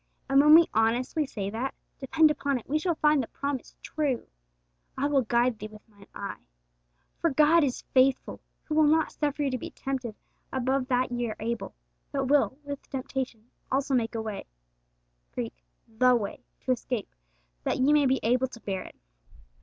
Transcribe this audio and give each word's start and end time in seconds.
And 0.27 0.41
when 0.41 0.55
we 0.55 0.65
honestly 0.73 1.27
say 1.27 1.51
that, 1.51 1.75
depend 1.99 2.31
upon 2.31 2.57
it 2.57 2.67
we 2.67 2.79
shall 2.79 2.95
find 2.95 3.21
the 3.21 3.27
promise 3.27 3.75
true, 3.83 4.25
'I 4.97 5.07
will 5.09 5.21
guide 5.21 5.59
thee 5.59 5.67
with 5.67 5.87
Mine 5.87 6.07
eye.' 6.15 6.41
For 7.19 7.29
God 7.29 7.63
is 7.63 7.83
faithful, 7.93 8.41
who 8.63 8.73
will 8.73 8.87
not 8.87 9.11
suffer 9.11 9.43
you 9.43 9.51
to 9.51 9.59
be 9.59 9.69
tempted 9.69 10.15
above 10.51 10.87
that 10.87 11.11
ye 11.11 11.27
are 11.29 11.35
able, 11.39 11.75
but 12.11 12.25
will, 12.29 12.57
with 12.63 12.81
the 12.81 12.89
temptation, 12.89 13.51
also 13.71 13.93
make 13.93 14.15
a 14.15 14.21
way 14.23 14.47
(Gr. 15.35 15.49
the 15.87 16.15
way) 16.15 16.39
to 16.61 16.71
escape, 16.71 17.13
that 17.63 17.77
ye 17.77 17.93
may 17.93 18.07
be 18.07 18.19
able 18.23 18.47
to 18.47 18.59
bear 18.61 18.81
it. 18.81 18.95